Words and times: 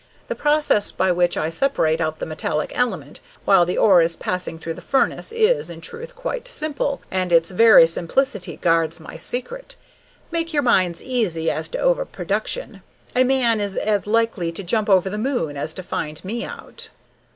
The 0.29 0.35
process 0.35 0.89
by 0.89 1.11
which 1.11 1.37
I 1.37 1.51
separate 1.51 2.01
out 2.01 2.17
the 2.17 2.25
metallic 2.25 2.71
element 2.73 3.19
while 3.45 3.67
the 3.67 3.77
ore 3.77 4.01
is 4.01 4.15
passing 4.15 4.57
through 4.57 4.73
the 4.73 4.81
furnace 4.81 5.31
is, 5.31 5.69
in 5.69 5.79
truth, 5.79 6.15
quite 6.15 6.47
simple, 6.47 7.03
and 7.11 7.31
its 7.31 7.51
very 7.51 7.85
simplicity 7.85 8.57
guards 8.57 8.99
my 8.99 9.17
secret. 9.17 9.75
Make 10.31 10.53
your 10.53 10.63
minds 10.63 11.03
easy 11.03 11.51
as 11.51 11.69
to 11.69 11.77
over 11.77 12.03
production. 12.03 12.81
A 13.15 13.23
man 13.23 13.61
is 13.61 13.75
as 13.75 14.07
likely 14.07 14.51
to 14.53 14.63
jump 14.63 14.89
over 14.89 15.07
the 15.07 15.19
moon 15.19 15.55
as 15.55 15.71
to 15.75 15.83
find 15.83 16.25
me 16.25 16.43
out." 16.45 16.89